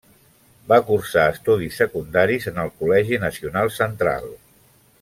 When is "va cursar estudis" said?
0.71-1.77